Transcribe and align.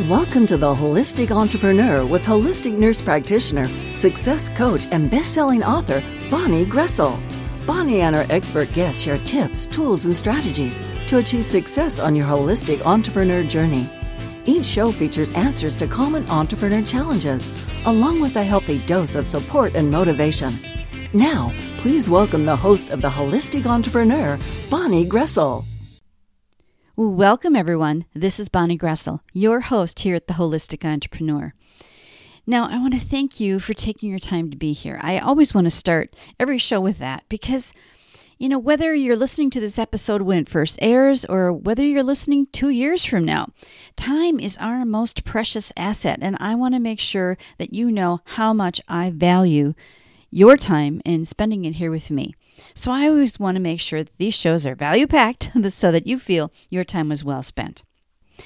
Welcome 0.00 0.44
to 0.48 0.56
the 0.56 0.74
Holistic 0.74 1.30
Entrepreneur 1.30 2.04
with 2.04 2.22
holistic 2.24 2.76
nurse 2.76 3.00
practitioner, 3.00 3.64
success 3.94 4.48
coach, 4.48 4.88
and 4.90 5.08
best-selling 5.08 5.62
author 5.62 6.02
Bonnie 6.32 6.66
Groessl. 6.66 7.16
Bonnie 7.64 8.00
and 8.00 8.16
her 8.16 8.26
expert 8.28 8.70
guests 8.72 9.00
share 9.00 9.18
tips, 9.18 9.68
tools, 9.68 10.04
and 10.04 10.14
strategies 10.14 10.80
to 11.06 11.18
achieve 11.18 11.44
success 11.44 12.00
on 12.00 12.16
your 12.16 12.26
holistic 12.26 12.84
entrepreneur 12.84 13.44
journey. 13.44 13.88
Each 14.46 14.66
show 14.66 14.90
features 14.90 15.32
answers 15.34 15.76
to 15.76 15.86
common 15.86 16.28
entrepreneur 16.28 16.82
challenges, 16.82 17.48
along 17.86 18.20
with 18.20 18.34
a 18.34 18.42
healthy 18.42 18.80
dose 18.80 19.14
of 19.14 19.28
support 19.28 19.76
and 19.76 19.88
motivation. 19.88 20.52
Now, 21.12 21.54
please 21.78 22.10
welcome 22.10 22.44
the 22.44 22.56
host 22.56 22.90
of 22.90 23.00
the 23.00 23.10
Holistic 23.10 23.64
Entrepreneur, 23.64 24.40
Bonnie 24.68 25.06
Groessl. 25.06 25.64
Welcome, 26.96 27.56
everyone. 27.56 28.04
This 28.14 28.38
is 28.38 28.48
Bonnie 28.48 28.78
Groessl, 28.78 29.18
your 29.32 29.62
host 29.62 29.98
here 29.98 30.14
at 30.14 30.28
The 30.28 30.34
Holistic 30.34 30.84
Entrepreneur. 30.84 31.52
Now, 32.46 32.68
I 32.68 32.78
want 32.78 32.94
to 32.94 33.00
thank 33.00 33.40
you 33.40 33.58
for 33.58 33.74
taking 33.74 34.10
your 34.10 34.20
time 34.20 34.48
to 34.52 34.56
be 34.56 34.72
here. 34.72 35.00
I 35.02 35.18
always 35.18 35.52
want 35.52 35.64
to 35.64 35.72
start 35.72 36.14
every 36.38 36.56
show 36.56 36.80
with 36.80 36.98
that 36.98 37.24
because, 37.28 37.74
you 38.38 38.48
know, 38.48 38.60
whether 38.60 38.94
you're 38.94 39.16
listening 39.16 39.50
to 39.50 39.60
this 39.60 39.76
episode 39.76 40.22
when 40.22 40.38
it 40.38 40.48
first 40.48 40.78
airs 40.80 41.24
or 41.24 41.52
whether 41.52 41.82
you're 41.82 42.04
listening 42.04 42.46
two 42.52 42.68
years 42.68 43.04
from 43.04 43.24
now, 43.24 43.48
time 43.96 44.38
is 44.38 44.56
our 44.58 44.84
most 44.84 45.24
precious 45.24 45.72
asset. 45.76 46.20
And 46.22 46.36
I 46.38 46.54
want 46.54 46.74
to 46.74 46.80
make 46.80 47.00
sure 47.00 47.36
that 47.58 47.74
you 47.74 47.90
know 47.90 48.20
how 48.24 48.52
much 48.52 48.80
I 48.86 49.10
value 49.10 49.74
your 50.30 50.56
time 50.56 51.02
and 51.04 51.26
spending 51.26 51.64
it 51.64 51.74
here 51.74 51.90
with 51.90 52.08
me. 52.08 52.36
So 52.74 52.90
I 52.90 53.08
always 53.08 53.38
want 53.38 53.56
to 53.56 53.60
make 53.60 53.80
sure 53.80 54.02
that 54.02 54.16
these 54.18 54.34
shows 54.34 54.66
are 54.66 54.74
value 54.74 55.06
packed 55.06 55.50
so 55.70 55.92
that 55.92 56.06
you 56.06 56.18
feel 56.18 56.52
your 56.70 56.84
time 56.84 57.08
was 57.08 57.24
well 57.24 57.42
spent. 57.42 57.84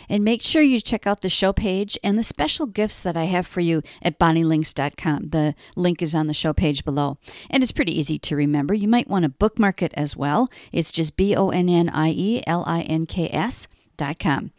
And 0.09 0.25
make 0.25 0.43
sure 0.43 0.63
you 0.63 0.81
check 0.81 1.07
out 1.07 1.23
the 1.23 1.31
show 1.31 1.53
page 1.53 1.99
and 2.05 2.19
the 2.19 2.23
special 2.23 2.67
gifts 2.67 3.01
that 3.01 3.17
I 3.17 3.25
have 3.25 3.47
for 3.47 3.61
you 3.61 3.83
at 4.03 4.19
bonnielinks.com. 4.19 5.31
The 5.31 5.55
link 5.77 6.03
is 6.03 6.15
on 6.15 6.27
the 6.27 6.35
show 6.35 6.53
page 6.53 6.85
below. 6.85 7.19
And 7.49 7.63
it's 7.63 7.73
pretty 7.73 7.99
easy 7.99 8.19
to 8.19 8.37
remember. 8.37 8.75
You 8.75 8.89
might 8.89 9.09
want 9.09 9.23
to 9.23 9.31
bookmark 9.31 9.83
it 9.83 9.95
as 9.95 10.17
well. 10.17 10.51
It's 10.73 10.93
just 10.93 11.17
B 11.17 11.35
O 11.35 11.49
N 11.49 11.69
N 11.69 11.89
I 11.89 12.11
E 12.11 12.43
L 12.47 12.65
I 12.67 12.83
N 12.83 13.07
K 13.07 13.31
S 13.33 13.67
Com. 13.99 14.53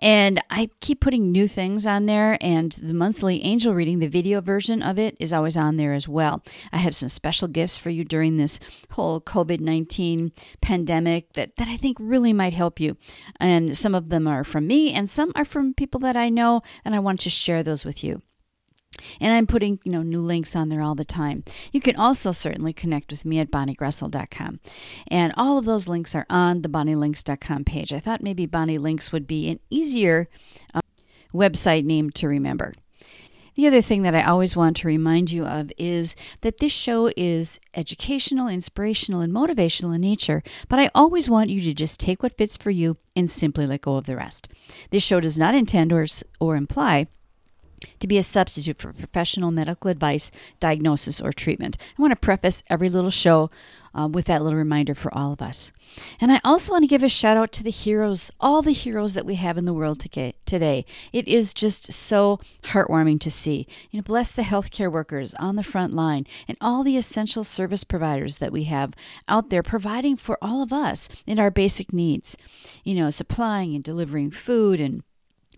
And 0.00 0.42
I 0.50 0.70
keep 0.80 1.00
putting 1.00 1.30
new 1.30 1.46
things 1.46 1.86
on 1.86 2.06
there, 2.06 2.38
and 2.40 2.72
the 2.72 2.94
monthly 2.94 3.42
angel 3.42 3.74
reading, 3.74 3.98
the 3.98 4.08
video 4.08 4.40
version 4.40 4.82
of 4.82 4.98
it, 4.98 5.16
is 5.20 5.32
always 5.32 5.56
on 5.56 5.76
there 5.76 5.92
as 5.92 6.08
well. 6.08 6.42
I 6.72 6.78
have 6.78 6.94
some 6.94 7.08
special 7.08 7.46
gifts 7.46 7.76
for 7.76 7.90
you 7.90 8.04
during 8.04 8.36
this 8.36 8.58
whole 8.90 9.20
COVID 9.20 9.60
19 9.60 10.32
pandemic 10.60 11.34
that, 11.34 11.56
that 11.56 11.68
I 11.68 11.76
think 11.76 11.98
really 12.00 12.32
might 12.32 12.54
help 12.54 12.80
you. 12.80 12.96
And 13.38 13.76
some 13.76 13.94
of 13.94 14.08
them 14.08 14.26
are 14.26 14.44
from 14.44 14.66
me, 14.66 14.92
and 14.92 15.08
some 15.08 15.32
are 15.36 15.44
from 15.44 15.74
people 15.74 16.00
that 16.00 16.16
I 16.16 16.30
know, 16.30 16.62
and 16.84 16.94
I 16.94 16.98
want 16.98 17.20
to 17.20 17.30
share 17.30 17.62
those 17.62 17.84
with 17.84 18.02
you. 18.02 18.22
And 19.20 19.32
I'm 19.34 19.46
putting, 19.46 19.78
you 19.84 19.92
know, 19.92 20.02
new 20.02 20.20
links 20.20 20.56
on 20.56 20.68
there 20.68 20.82
all 20.82 20.94
the 20.94 21.04
time. 21.04 21.44
You 21.72 21.80
can 21.80 21.96
also 21.96 22.32
certainly 22.32 22.72
connect 22.72 23.10
with 23.10 23.24
me 23.24 23.38
at 23.38 23.50
bonniegroessl.com. 23.50 24.60
And 25.08 25.32
all 25.36 25.58
of 25.58 25.64
those 25.64 25.88
links 25.88 26.14
are 26.14 26.26
on 26.28 26.62
the 26.62 26.68
bonnielinks.com 26.68 27.64
page. 27.64 27.92
I 27.92 28.00
thought 28.00 28.22
maybe 28.22 28.46
Bonnie 28.46 28.78
Links 28.78 29.12
would 29.12 29.26
be 29.26 29.48
an 29.48 29.60
easier 29.70 30.28
uh, 30.74 30.80
website 31.32 31.84
name 31.84 32.10
to 32.10 32.28
remember. 32.28 32.72
The 33.56 33.66
other 33.66 33.80
thing 33.80 34.02
that 34.02 34.14
I 34.14 34.22
always 34.22 34.54
want 34.54 34.76
to 34.78 34.86
remind 34.86 35.30
you 35.30 35.46
of 35.46 35.72
is 35.78 36.14
that 36.42 36.58
this 36.58 36.72
show 36.72 37.10
is 37.16 37.58
educational, 37.74 38.48
inspirational, 38.48 39.22
and 39.22 39.32
motivational 39.32 39.94
in 39.94 40.02
nature, 40.02 40.42
but 40.68 40.78
I 40.78 40.90
always 40.94 41.30
want 41.30 41.48
you 41.48 41.62
to 41.62 41.72
just 41.72 41.98
take 41.98 42.22
what 42.22 42.36
fits 42.36 42.58
for 42.58 42.70
you 42.70 42.98
and 43.16 43.30
simply 43.30 43.66
let 43.66 43.80
go 43.80 43.96
of 43.96 44.04
the 44.04 44.16
rest. 44.16 44.50
This 44.90 45.02
show 45.02 45.20
does 45.20 45.38
not 45.38 45.54
intend 45.54 45.90
or, 45.90 46.06
or 46.38 46.54
imply 46.54 47.06
to 48.00 48.06
be 48.06 48.18
a 48.18 48.22
substitute 48.22 48.78
for 48.78 48.92
professional 48.92 49.50
medical 49.50 49.90
advice, 49.90 50.30
diagnosis, 50.60 51.20
or 51.20 51.32
treatment. 51.32 51.76
I 51.98 52.02
want 52.02 52.12
to 52.12 52.16
preface 52.16 52.62
every 52.68 52.88
little 52.88 53.10
show 53.10 53.50
uh, 53.96 54.06
with 54.06 54.26
that 54.26 54.42
little 54.42 54.58
reminder 54.58 54.94
for 54.94 55.12
all 55.16 55.32
of 55.32 55.40
us. 55.40 55.72
And 56.20 56.30
I 56.30 56.40
also 56.44 56.72
want 56.72 56.82
to 56.82 56.88
give 56.88 57.02
a 57.02 57.08
shout 57.08 57.36
out 57.36 57.52
to 57.52 57.62
the 57.62 57.70
heroes, 57.70 58.30
all 58.40 58.60
the 58.60 58.72
heroes 58.72 59.14
that 59.14 59.24
we 59.24 59.36
have 59.36 59.56
in 59.56 59.64
the 59.64 59.72
world 59.72 60.00
today. 60.00 60.84
It 61.12 61.26
is 61.26 61.54
just 61.54 61.92
so 61.92 62.38
heartwarming 62.64 63.20
to 63.20 63.30
see. 63.30 63.66
You 63.90 63.98
know, 63.98 64.02
bless 64.02 64.30
the 64.30 64.42
healthcare 64.42 64.92
workers 64.92 65.34
on 65.34 65.56
the 65.56 65.62
front 65.62 65.94
line 65.94 66.26
and 66.46 66.58
all 66.60 66.84
the 66.84 66.96
essential 66.96 67.44
service 67.44 67.84
providers 67.84 68.38
that 68.38 68.52
we 68.52 68.64
have 68.64 68.92
out 69.28 69.48
there 69.48 69.62
providing 69.62 70.16
for 70.16 70.36
all 70.42 70.62
of 70.62 70.72
us 70.72 71.08
in 71.26 71.38
our 71.38 71.50
basic 71.50 71.92
needs. 71.92 72.36
You 72.84 72.94
know, 72.94 73.10
supplying 73.10 73.74
and 73.74 73.82
delivering 73.82 74.30
food 74.30 74.80
and 74.80 75.02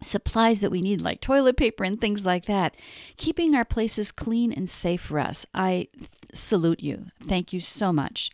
supplies 0.03 0.61
that 0.61 0.71
we 0.71 0.83
need, 0.83 1.01
like 1.01 1.21
toilet 1.21 1.57
paper 1.57 1.85
and 1.85 2.01
things 2.01 2.25
like 2.25 2.47
that. 2.47 2.77
Keeping 3.17 3.55
our 3.55 3.65
places 3.65 4.13
clean 4.13 4.53
and 4.53 4.69
safe 4.69 5.03
for 5.03 5.19
us. 5.19 5.47
I 5.55 5.89
salute 6.33 6.81
you. 6.81 7.07
Thank 7.27 7.53
you 7.53 7.61
so 7.61 7.93
much. 7.93 8.31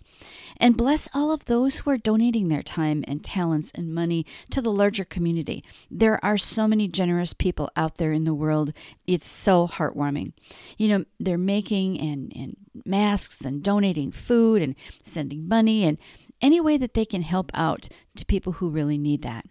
And 0.59 0.77
bless 0.77 1.09
all 1.15 1.33
of 1.33 1.47
those 1.47 1.79
who 1.79 1.91
are 1.91 1.99
donating 1.99 2.49
their 2.49 2.63
time 2.63 3.05
and 3.07 3.25
talents 3.25 3.73
and 3.75 3.95
money 3.95 4.27
to 4.51 4.61
the 4.61 4.73
larger 4.73 5.05
community. 5.05 5.65
There 5.91 6.23
are 6.25 6.39
so 6.39 6.69
many 6.69 6.89
generous 6.89 7.33
people 7.33 7.71
out 7.77 7.97
there 7.97 8.13
in 8.13 8.25
the 8.25 8.35
world. 8.35 8.73
It's 9.07 9.29
so 9.29 9.67
heartwarming. 9.67 10.33
You 10.77 10.89
know, 10.89 11.05
they're 11.19 11.39
making 11.39 11.99
and, 12.01 12.33
and 12.35 12.57
masks 12.85 13.41
and 13.43 13.63
donating 13.63 14.13
food 14.13 14.63
and 14.63 14.75
sending 15.03 15.49
money 15.49 15.85
and 15.85 15.99
any 16.41 16.61
way 16.61 16.77
that 16.77 16.95
they 16.95 17.05
can 17.05 17.23
help 17.23 17.51
out 17.55 17.89
to 18.17 18.27
people 18.27 18.55
who 18.55 18.69
really 18.69 18.99
need 18.99 19.23
that. 19.23 19.47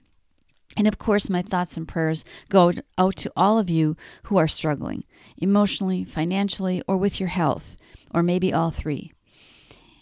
And 0.76 0.88
of 0.88 0.98
course, 0.98 1.30
my 1.30 1.42
thoughts 1.42 1.78
and 1.78 1.88
prayers 1.88 2.26
go 2.50 2.74
out 2.98 3.16
to 3.18 3.32
all 3.36 3.60
of 3.60 3.70
you 3.70 3.96
who 4.24 4.38
are 4.38 4.48
struggling 4.48 5.04
emotionally, 5.38 6.04
financially, 6.04 6.82
or 6.88 6.98
with 6.98 7.20
your 7.20 7.30
health, 7.30 7.78
or 8.14 8.24
maybe 8.24 8.52
all 8.52 8.72
three. 8.72 9.12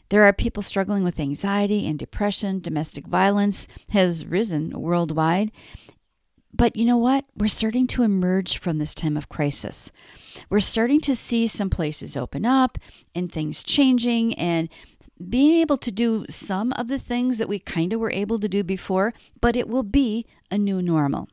There 0.10 0.24
are 0.24 0.34
people 0.34 0.64
struggling 0.64 1.04
with 1.04 1.20
anxiety 1.20 1.88
and 1.88 1.98
depression. 1.98 2.60
Domestic 2.60 3.08
violence 3.08 3.68
has 3.90 4.26
risen 4.26 4.72
worldwide. 4.72 5.52
But 6.54 6.76
you 6.76 6.86
know 6.86 6.98
what? 6.98 7.24
We're 7.38 7.48
starting 7.48 7.88
to 7.88 8.04
emerge 8.04 8.58
from 8.58 8.78
this 8.78 8.94
time 8.94 9.16
of 9.16 9.30
crisis. 9.30 9.90
We're 10.50 10.60
starting 10.60 11.00
to 11.02 11.16
see 11.16 11.48
some 11.48 11.70
places 11.70 12.18
open 12.18 12.46
up 12.46 12.78
and 13.16 13.32
things 13.32 13.64
changing, 13.64 14.34
and 14.34 14.68
being 15.30 15.62
able 15.62 15.78
to 15.78 15.92
do 15.92 16.26
some 16.30 16.74
of 16.74 16.88
the 16.88 17.00
things 17.00 17.38
that 17.38 17.50
we 17.50 17.60
kind 17.60 17.94
of 17.94 18.00
were 18.00 18.12
able 18.12 18.40
to 18.40 18.50
do 18.50 18.64
before, 18.64 19.14
but 19.40 19.56
it 19.56 19.68
will 19.68 19.84
be 19.84 20.26
a 20.50 20.58
new 20.58 20.82
normal. 20.82 21.28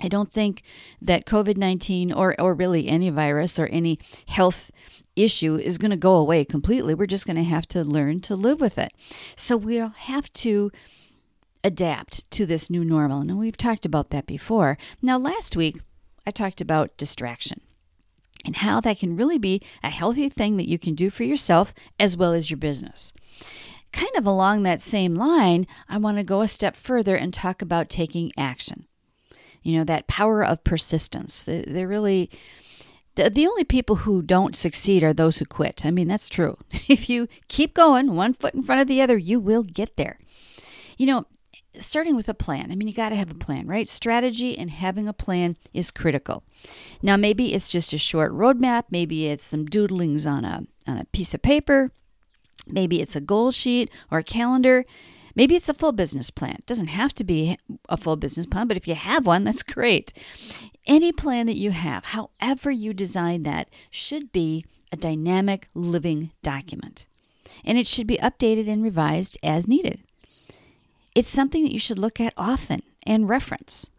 I 0.00 0.08
don't 0.08 0.32
think 0.32 0.62
that 1.00 1.26
COVID 1.26 1.56
19 1.56 2.12
or, 2.12 2.40
or 2.40 2.54
really 2.54 2.88
any 2.88 3.10
virus 3.10 3.58
or 3.58 3.66
any 3.66 3.98
health 4.28 4.70
issue 5.16 5.56
is 5.56 5.78
going 5.78 5.90
to 5.90 5.96
go 5.96 6.14
away 6.14 6.44
completely. 6.44 6.94
We're 6.94 7.06
just 7.06 7.26
going 7.26 7.36
to 7.36 7.42
have 7.42 7.66
to 7.68 7.82
learn 7.82 8.20
to 8.22 8.36
live 8.36 8.60
with 8.60 8.78
it. 8.78 8.92
So 9.34 9.56
we'll 9.56 9.88
have 9.88 10.32
to 10.34 10.70
adapt 11.64 12.30
to 12.30 12.46
this 12.46 12.70
new 12.70 12.84
normal. 12.84 13.20
And 13.20 13.38
we've 13.38 13.56
talked 13.56 13.84
about 13.84 14.10
that 14.10 14.26
before. 14.26 14.78
Now, 15.02 15.18
last 15.18 15.56
week, 15.56 15.80
I 16.24 16.30
talked 16.30 16.60
about 16.60 16.96
distraction 16.96 17.60
and 18.44 18.56
how 18.56 18.80
that 18.80 18.98
can 18.98 19.16
really 19.16 19.38
be 19.38 19.60
a 19.82 19.90
healthy 19.90 20.28
thing 20.28 20.56
that 20.56 20.68
you 20.68 20.78
can 20.78 20.94
do 20.94 21.10
for 21.10 21.24
yourself 21.24 21.74
as 21.98 22.16
well 22.16 22.32
as 22.32 22.50
your 22.50 22.58
business. 22.58 23.12
Kind 23.92 24.10
of 24.16 24.26
along 24.26 24.62
that 24.62 24.82
same 24.82 25.14
line, 25.14 25.66
I 25.88 25.98
want 25.98 26.18
to 26.18 26.22
go 26.22 26.42
a 26.42 26.48
step 26.48 26.76
further 26.76 27.16
and 27.16 27.32
talk 27.32 27.62
about 27.62 27.88
taking 27.88 28.32
action. 28.36 28.86
You 29.62 29.78
know, 29.78 29.84
that 29.84 30.06
power 30.06 30.44
of 30.44 30.64
persistence. 30.64 31.44
They're 31.44 31.88
really. 31.88 32.30
The, 33.14 33.48
only 33.48 33.64
people 33.64 33.96
who 33.96 34.22
don't 34.22 34.54
succeed 34.54 35.02
are 35.02 35.12
those 35.12 35.38
who 35.38 35.44
quit. 35.44 35.84
I 35.84 35.90
mean, 35.90 36.06
that's 36.06 36.28
true. 36.28 36.56
If 36.88 37.10
you 37.10 37.26
keep 37.48 37.74
going 37.74 38.14
one 38.14 38.32
foot 38.32 38.54
in 38.54 38.62
front 38.62 38.80
of 38.80 38.86
the 38.86 39.02
other, 39.02 39.18
you 39.18 39.40
will 39.40 39.64
get 39.64 39.96
there. 39.96 40.20
You 40.96 41.06
know, 41.06 41.26
starting 41.78 42.16
with 42.16 42.28
a 42.28 42.34
plan. 42.34 42.70
I 42.70 42.74
mean, 42.74 42.88
you 42.88 42.94
got 42.94 43.10
to 43.10 43.16
have 43.16 43.30
a 43.30 43.34
plan, 43.34 43.66
right? 43.66 43.88
Strategy 43.88 44.56
and 44.56 44.70
having 44.70 45.08
a 45.08 45.12
plan 45.12 45.56
is 45.72 45.90
critical. 45.90 46.42
Now, 47.02 47.16
maybe 47.16 47.54
it's 47.54 47.68
just 47.68 47.92
a 47.92 47.98
short 47.98 48.32
roadmap, 48.32 48.84
maybe 48.90 49.26
it's 49.26 49.44
some 49.44 49.66
doodlings 49.66 50.26
on 50.26 50.44
a 50.44 50.62
on 50.86 50.98
a 50.98 51.04
piece 51.06 51.34
of 51.34 51.42
paper, 51.42 51.92
maybe 52.66 53.00
it's 53.00 53.16
a 53.16 53.20
goal 53.20 53.50
sheet 53.50 53.90
or 54.10 54.18
a 54.18 54.24
calendar. 54.24 54.84
Maybe 55.34 55.54
it's 55.54 55.68
a 55.68 55.74
full 55.74 55.92
business 55.92 56.30
plan. 56.30 56.56
It 56.58 56.66
doesn't 56.66 56.88
have 56.88 57.14
to 57.14 57.22
be 57.22 57.58
a 57.88 57.96
full 57.96 58.16
business 58.16 58.44
plan, 58.44 58.66
but 58.66 58.76
if 58.76 58.88
you 58.88 58.96
have 58.96 59.24
one, 59.24 59.44
that's 59.44 59.62
great. 59.62 60.12
Any 60.84 61.12
plan 61.12 61.46
that 61.46 61.56
you 61.56 61.70
have, 61.70 62.06
however 62.06 62.72
you 62.72 62.92
design 62.92 63.44
that, 63.44 63.68
should 63.88 64.32
be 64.32 64.64
a 64.90 64.96
dynamic 64.96 65.68
living 65.74 66.32
document. 66.42 67.06
And 67.64 67.78
it 67.78 67.86
should 67.86 68.08
be 68.08 68.18
updated 68.18 68.68
and 68.68 68.82
revised 68.82 69.38
as 69.44 69.68
needed. 69.68 70.02
It's 71.14 71.30
something 71.30 71.62
that 71.64 71.72
you 71.72 71.78
should 71.78 71.98
look 71.98 72.20
at 72.20 72.34
often 72.36 72.82
and 73.04 73.28
reference. 73.28 73.90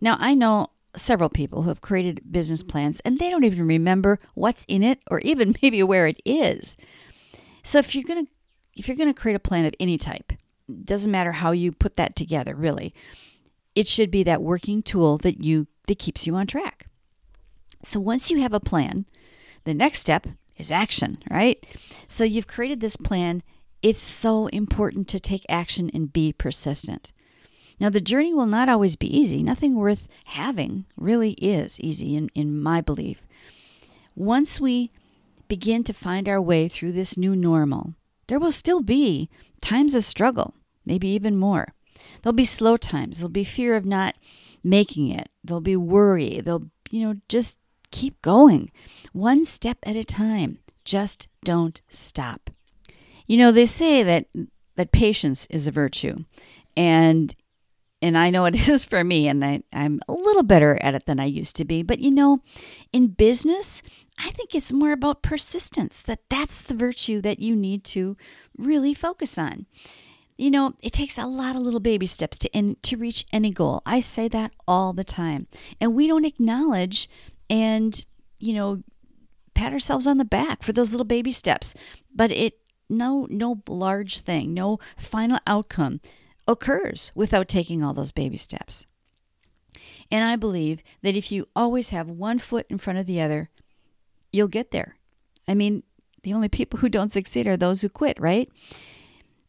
Now, 0.00 0.16
I 0.20 0.34
know 0.34 0.68
several 0.96 1.28
people 1.28 1.62
who 1.62 1.68
have 1.68 1.80
created 1.80 2.22
business 2.30 2.62
plans 2.62 3.00
and 3.00 3.18
they 3.18 3.30
don't 3.30 3.44
even 3.44 3.66
remember 3.66 4.18
what's 4.34 4.64
in 4.68 4.82
it 4.82 5.00
or 5.10 5.20
even 5.20 5.54
maybe 5.62 5.82
where 5.82 6.06
it 6.06 6.20
is. 6.24 6.76
So 7.62 7.78
if 7.78 7.94
you're 7.94 8.04
going 8.04 8.26
to 8.26 8.32
if 8.74 8.86
you're 8.86 8.96
going 8.96 9.12
to 9.12 9.20
create 9.20 9.34
a 9.34 9.40
plan 9.40 9.64
of 9.64 9.74
any 9.80 9.98
type, 9.98 10.32
doesn't 10.84 11.10
matter 11.10 11.32
how 11.32 11.50
you 11.50 11.72
put 11.72 11.96
that 11.96 12.14
together, 12.14 12.54
really. 12.54 12.94
It 13.74 13.88
should 13.88 14.10
be 14.10 14.22
that 14.22 14.40
working 14.40 14.82
tool 14.82 15.18
that 15.18 15.42
you 15.42 15.66
that 15.88 15.98
keeps 15.98 16.26
you 16.26 16.36
on 16.36 16.46
track. 16.46 16.86
So 17.84 17.98
once 17.98 18.30
you 18.30 18.40
have 18.40 18.52
a 18.52 18.60
plan, 18.60 19.06
the 19.64 19.74
next 19.74 20.00
step 20.00 20.26
is 20.56 20.70
action, 20.70 21.18
right? 21.30 21.64
So 22.06 22.24
you've 22.24 22.46
created 22.46 22.80
this 22.80 22.96
plan. 22.96 23.42
It's 23.82 24.02
so 24.02 24.46
important 24.48 25.06
to 25.08 25.20
take 25.20 25.46
action 25.48 25.90
and 25.94 26.12
be 26.12 26.32
persistent. 26.32 27.12
Now, 27.80 27.90
the 27.90 28.00
journey 28.00 28.34
will 28.34 28.46
not 28.46 28.68
always 28.68 28.96
be 28.96 29.16
easy. 29.16 29.42
Nothing 29.42 29.76
worth 29.76 30.08
having 30.24 30.86
really 30.96 31.32
is 31.32 31.78
easy, 31.80 32.16
in, 32.16 32.28
in 32.34 32.60
my 32.60 32.80
belief. 32.80 33.22
Once 34.16 34.60
we 34.60 34.90
begin 35.46 35.84
to 35.84 35.92
find 35.92 36.28
our 36.28 36.42
way 36.42 36.66
through 36.66 36.92
this 36.92 37.16
new 37.16 37.36
normal, 37.36 37.94
there 38.26 38.40
will 38.40 38.50
still 38.50 38.82
be 38.82 39.30
times 39.60 39.94
of 39.94 40.02
struggle, 40.02 40.54
maybe 40.84 41.08
even 41.08 41.36
more. 41.36 41.72
There'll 42.22 42.34
be 42.34 42.44
slow 42.44 42.76
times. 42.76 43.18
There'll 43.18 43.30
be 43.30 43.44
fear 43.44 43.76
of 43.76 43.86
not 43.86 44.16
making 44.64 45.08
it. 45.10 45.28
There'll 45.44 45.60
be 45.60 45.76
worry. 45.76 46.40
There'll, 46.40 46.70
you 46.90 47.06
know, 47.06 47.14
just 47.28 47.58
keep 47.92 48.20
going. 48.22 48.70
One 49.12 49.44
step 49.44 49.78
at 49.84 49.96
a 49.96 50.04
time. 50.04 50.58
Just 50.84 51.28
don't 51.44 51.80
stop. 51.88 52.47
You 53.28 53.36
know, 53.36 53.52
they 53.52 53.66
say 53.66 54.02
that 54.02 54.26
that 54.74 54.90
patience 54.90 55.46
is 55.50 55.66
a 55.66 55.70
virtue. 55.70 56.24
And 56.76 57.34
and 58.00 58.16
I 58.16 58.30
know 58.30 58.44
it 58.44 58.54
is 58.68 58.84
for 58.84 59.04
me, 59.04 59.28
and 59.28 59.44
I, 59.44 59.62
I'm 59.72 60.00
a 60.08 60.12
little 60.12 60.42
better 60.42 60.78
at 60.80 60.94
it 60.94 61.06
than 61.06 61.20
I 61.20 61.24
used 61.24 61.56
to 61.56 61.64
be. 61.64 61.82
But 61.82 62.00
you 62.00 62.10
know, 62.10 62.40
in 62.92 63.08
business, 63.08 63.82
I 64.18 64.30
think 64.30 64.54
it's 64.54 64.72
more 64.72 64.92
about 64.92 65.22
persistence. 65.22 66.00
That 66.00 66.20
that's 66.28 66.62
the 66.62 66.74
virtue 66.74 67.20
that 67.22 67.38
you 67.38 67.54
need 67.54 67.84
to 67.84 68.16
really 68.56 68.94
focus 68.94 69.36
on. 69.38 69.66
You 70.36 70.52
know, 70.52 70.74
it 70.80 70.92
takes 70.92 71.18
a 71.18 71.26
lot 71.26 71.56
of 71.56 71.62
little 71.62 71.80
baby 71.80 72.06
steps 72.06 72.38
to 72.38 72.52
in, 72.52 72.76
to 72.82 72.96
reach 72.96 73.26
any 73.32 73.50
goal. 73.50 73.82
I 73.84 73.98
say 73.98 74.28
that 74.28 74.52
all 74.68 74.92
the 74.92 75.04
time, 75.04 75.48
and 75.80 75.94
we 75.94 76.06
don't 76.06 76.24
acknowledge 76.24 77.08
and 77.50 78.04
you 78.38 78.54
know 78.54 78.82
pat 79.54 79.72
ourselves 79.72 80.06
on 80.06 80.18
the 80.18 80.24
back 80.24 80.62
for 80.62 80.72
those 80.72 80.92
little 80.92 81.04
baby 81.04 81.32
steps. 81.32 81.74
But 82.14 82.30
it 82.30 82.54
no 82.88 83.26
no 83.30 83.62
large 83.68 84.20
thing, 84.20 84.54
no 84.54 84.78
final 84.96 85.38
outcome 85.46 86.00
occurs 86.46 87.12
without 87.14 87.48
taking 87.48 87.82
all 87.82 87.94
those 87.94 88.12
baby 88.12 88.38
steps. 88.38 88.86
And 90.10 90.24
I 90.24 90.36
believe 90.36 90.82
that 91.02 91.16
if 91.16 91.30
you 91.30 91.46
always 91.54 91.90
have 91.90 92.08
one 92.08 92.38
foot 92.38 92.66
in 92.70 92.78
front 92.78 92.98
of 92.98 93.06
the 93.06 93.20
other, 93.20 93.50
you'll 94.32 94.48
get 94.48 94.70
there. 94.70 94.96
I 95.46 95.54
mean, 95.54 95.82
the 96.22 96.32
only 96.32 96.48
people 96.48 96.80
who 96.80 96.88
don't 96.88 97.12
succeed 97.12 97.46
are 97.46 97.56
those 97.56 97.82
who 97.82 97.88
quit, 97.88 98.18
right? 98.20 98.50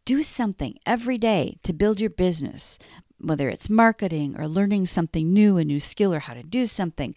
Do 0.05 0.21
something 0.23 0.77
every 0.85 1.17
day 1.17 1.57
to 1.63 1.73
build 1.73 1.99
your 1.99 2.09
business, 2.09 2.77
whether 3.19 3.49
it's 3.49 3.69
marketing 3.69 4.35
or 4.37 4.47
learning 4.47 4.85
something 4.85 5.33
new, 5.33 5.57
a 5.57 5.63
new 5.63 5.79
skill, 5.79 6.13
or 6.13 6.19
how 6.19 6.33
to 6.33 6.43
do 6.43 6.65
something. 6.65 7.15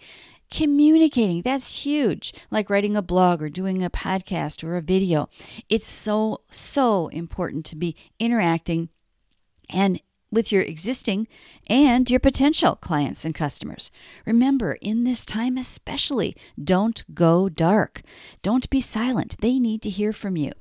Communicating, 0.53 1.41
that's 1.41 1.83
huge, 1.87 2.35
like 2.51 2.69
writing 2.69 2.95
a 2.95 3.01
blog 3.01 3.41
or 3.41 3.49
doing 3.49 3.83
a 3.83 3.89
podcast 3.89 4.63
or 4.63 4.77
a 4.77 4.83
video. 4.83 5.31
It's 5.71 5.87
so, 5.87 6.43
so 6.51 7.09
important 7.09 7.65
to 7.67 7.77
be 7.77 7.97
interacting 8.19 8.91
and 9.71 9.99
with 10.31 10.53
your 10.53 10.61
existing 10.61 11.27
and 11.69 12.11
your 12.11 12.21
potential 12.21 12.77
clients 12.77 13.25
and 13.25 13.35
customers. 13.35 13.91
Remember, 14.27 14.75
in 14.83 15.05
this 15.05 15.25
time 15.25 15.57
especially, 15.57 16.37
don't 16.63 17.03
go 17.15 17.49
dark. 17.49 18.03
Don't 18.43 18.69
be 18.69 18.83
silent. 18.83 19.37
They 19.41 19.59
need 19.59 19.81
to 19.81 19.89
hear 19.89 20.13
from 20.13 20.37
you. 20.37 20.53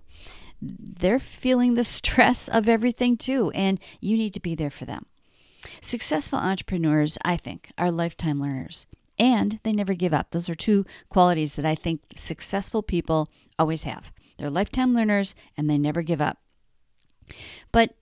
They're 0.62 1.20
feeling 1.20 1.74
the 1.74 1.84
stress 2.00 2.48
of 2.48 2.70
everything 2.70 3.18
too, 3.18 3.52
and 3.54 3.78
you 4.00 4.16
need 4.16 4.34
to 4.36 4.40
be 4.40 4.56
there 4.56 4.72
for 4.72 4.86
them. 4.86 5.06
Successful 5.82 6.40
entrepreneurs, 6.40 7.18
I 7.26 7.36
think, 7.36 7.74
are 7.78 7.92
lifetime 7.92 8.40
learners 8.40 8.88
and 9.22 9.60
they 9.62 9.72
never 9.72 9.94
give 9.94 10.16
up. 10.16 10.32
Those 10.32 10.50
are 10.50 10.56
two 10.56 10.84
qualities 11.10 11.56
that 11.56 11.66
I 11.66 11.76
think 11.76 12.02
successful 12.16 12.82
people 12.82 13.30
always 13.60 13.84
have. 13.84 14.12
They're 14.38 14.50
lifetime 14.50 14.96
learners 14.96 15.36
and 15.56 15.70
they 15.70 15.78
never 15.78 16.02
give 16.02 16.20
up. 16.20 16.40
But 17.72 17.94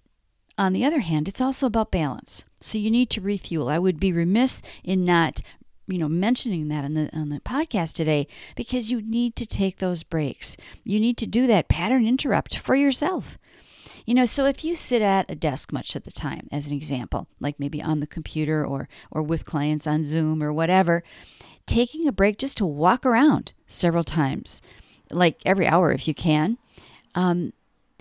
on 0.57 0.71
the 0.71 0.85
other 0.85 1.01
hand, 1.01 1.27
it's 1.27 1.41
also 1.41 1.67
about 1.67 1.91
balance. 1.91 2.45
So 2.61 2.77
you 2.77 2.89
need 2.89 3.09
to 3.09 3.21
refuel. 3.21 3.67
I 3.67 3.79
would 3.79 3.99
be 3.99 4.13
remiss 4.13 4.61
in 4.81 5.03
not 5.03 5.41
you 5.87 5.97
know 5.97 6.07
mentioning 6.07 6.69
that 6.69 6.85
on 6.85 6.93
the 6.93 7.09
on 7.13 7.29
the 7.29 7.41
podcast 7.41 7.95
today 7.95 8.27
because 8.55 8.89
you 8.89 9.01
need 9.01 9.35
to 9.35 9.45
take 9.45 9.77
those 9.77 10.03
breaks. 10.03 10.55
You 10.85 11.01
need 11.01 11.17
to 11.17 11.27
do 11.27 11.47
that 11.47 11.67
pattern 11.67 12.07
interrupt 12.07 12.57
for 12.57 12.75
yourself. 12.75 13.37
You 14.05 14.13
know, 14.15 14.25
so 14.25 14.45
if 14.45 14.63
you 14.63 14.75
sit 14.75 15.01
at 15.01 15.29
a 15.29 15.35
desk 15.35 15.71
much 15.71 15.95
of 15.95 16.03
the 16.03 16.11
time, 16.11 16.47
as 16.51 16.67
an 16.67 16.73
example, 16.73 17.27
like 17.39 17.59
maybe 17.59 17.81
on 17.81 17.99
the 17.99 18.07
computer 18.07 18.65
or 18.65 18.87
or 19.11 19.21
with 19.21 19.45
clients 19.45 19.87
on 19.87 20.05
Zoom 20.05 20.41
or 20.41 20.51
whatever, 20.51 21.03
taking 21.65 22.07
a 22.07 22.11
break 22.11 22.37
just 22.37 22.57
to 22.57 22.65
walk 22.65 23.05
around 23.05 23.53
several 23.67 24.03
times, 24.03 24.61
like 25.11 25.37
every 25.45 25.67
hour 25.67 25.91
if 25.91 26.07
you 26.07 26.13
can, 26.13 26.57
um, 27.15 27.53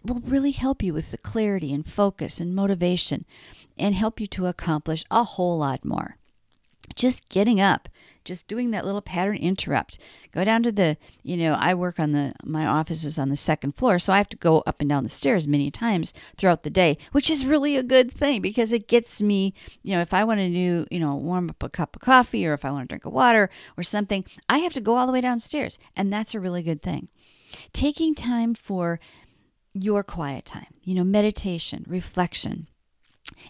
will 0.05 0.21
really 0.21 0.53
help 0.53 0.83
you 0.83 0.95
with 0.95 1.11
the 1.11 1.19
clarity 1.19 1.73
and 1.73 1.89
focus 1.89 2.41
and 2.41 2.55
motivation 2.55 3.25
and 3.77 3.95
help 3.95 4.21
you 4.21 4.27
to 4.27 4.47
accomplish 4.47 5.05
a 5.11 5.25
whole 5.25 5.59
lot 5.59 5.85
more. 5.85 6.17
Just 6.95 7.29
getting 7.29 7.61
up, 7.61 7.89
just 8.25 8.49
doing 8.49 8.70
that 8.70 8.85
little 8.85 9.00
pattern 9.00 9.37
interrupt. 9.37 9.99
Go 10.32 10.44
down 10.44 10.62
to 10.62 10.73
the, 10.73 10.97
you 11.23 11.37
know, 11.37 11.55
I 11.55 11.75
work 11.75 11.99
on 11.99 12.12
the, 12.12 12.35
my 12.44 12.67
office 12.67 13.05
is 13.05 13.19
on 13.19 13.29
the 13.29 13.37
second 13.37 13.73
floor, 13.73 13.99
so 13.99 14.12
I 14.12 14.19
have 14.19 14.29
to 14.31 14.37
go 14.37 14.62
up 14.67 14.81
and 14.81 14.88
down 14.88 15.03
the 15.03 15.09
stairs 15.09 15.49
many 15.49 15.70
times 15.70 16.12
throughout 16.37 16.62
the 16.62 16.70
day, 16.70 16.99
which 17.12 17.31
is 17.31 17.44
really 17.44 17.76
a 17.76 17.82
good 17.82 18.12
thing 18.12 18.41
because 18.41 18.73
it 18.73 18.88
gets 18.88 19.23
me, 19.23 19.55
you 19.82 19.94
know, 19.94 20.00
if 20.00 20.12
I 20.12 20.25
want 20.25 20.41
to 20.41 20.49
do, 20.50 20.87
you 20.91 21.00
know, 21.00 21.15
warm 21.17 21.50
up 21.50 21.62
a 21.62 21.69
cup 21.69 21.97
of 21.97 22.03
coffee 22.03 22.47
or 22.47 22.53
if 22.53 22.65
I 22.65 22.70
want 22.70 22.85
to 22.85 22.93
drink 22.93 23.05
a 23.05 23.11
water 23.11 23.50
or 23.76 23.82
something, 23.82 24.25
I 24.49 24.59
have 24.59 24.73
to 24.75 24.81
go 24.81 24.97
all 24.97 25.06
the 25.06 25.12
way 25.12 25.21
downstairs. 25.21 25.79
And 25.97 26.12
that's 26.12 26.35
a 26.35 26.41
really 26.41 26.62
good 26.62 26.82
thing. 26.82 27.09
Taking 27.73 28.14
time 28.14 28.55
for 28.55 29.00
your 29.75 30.03
quiet 30.03 30.44
time, 30.44 30.75
you 30.82 30.94
know, 30.94 31.05
meditation, 31.05 31.85
reflection, 31.87 32.69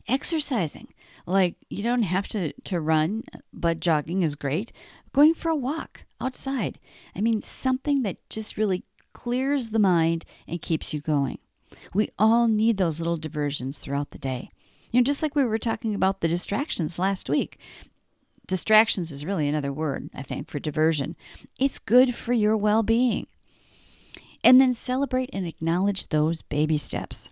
exercising. 0.07 0.89
Like 1.27 1.57
you 1.69 1.83
don't 1.83 2.03
have 2.03 2.29
to, 2.29 2.53
to 2.53 2.81
run, 2.81 3.25
but 3.53 3.81
jogging 3.81 4.23
is 4.23 4.35
great. 4.35 4.73
Going 5.13 5.35
for 5.35 5.51
a 5.51 5.57
walk 5.57 6.05
outside. 6.21 6.79
I 7.15 7.21
mean, 7.21 7.43
something 7.43 8.03
that 8.03 8.29
just 8.31 8.57
really 8.57 8.85
clears 9.13 9.71
the 9.71 9.79
mind 9.79 10.25
and 10.47 10.63
keeps 10.63 10.93
you 10.93 11.01
going. 11.01 11.39
We 11.95 12.11
all 12.19 12.49
need 12.49 12.77
those 12.77 13.01
little 13.01 13.17
diversions 13.17 13.79
throughout 13.79 14.11
the 14.11 14.19
day. 14.19 14.51
You 14.91 15.01
know, 15.01 15.05
just 15.05 15.23
like 15.23 15.35
we 15.35 15.45
were 15.45 15.59
talking 15.59 15.95
about 15.95 16.21
the 16.21 16.29
distractions 16.29 16.99
last 16.99 17.29
week. 17.29 17.59
Distractions 18.47 19.13
is 19.13 19.27
really 19.27 19.47
another 19.47 19.73
word, 19.73 20.09
I 20.15 20.23
think, 20.23 20.49
for 20.49 20.59
diversion. 20.59 21.15
It's 21.59 21.79
good 21.79 22.15
for 22.15 22.33
your 22.33 22.57
well 22.57 22.83
being 22.83 23.27
and 24.45 24.61
then 24.61 24.75
celebrate 24.75 25.31
and 25.33 25.47
acknowledge 25.47 26.09
those 26.09 26.43
baby 26.43 26.79
steps. 26.79 27.31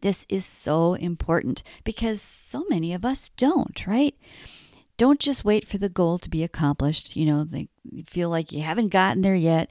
This 0.00 0.26
is 0.28 0.44
so 0.44 0.94
important 0.94 1.62
because 1.84 2.20
so 2.20 2.64
many 2.68 2.92
of 2.92 3.04
us 3.04 3.30
don't, 3.30 3.86
right? 3.86 4.14
Don't 4.96 5.20
just 5.20 5.44
wait 5.44 5.66
for 5.66 5.78
the 5.78 5.88
goal 5.88 6.18
to 6.18 6.30
be 6.30 6.42
accomplished. 6.42 7.16
You 7.16 7.26
know, 7.26 7.44
they 7.44 7.68
feel 8.04 8.30
like 8.30 8.52
you 8.52 8.62
haven't 8.62 8.88
gotten 8.88 9.22
there 9.22 9.34
yet. 9.34 9.70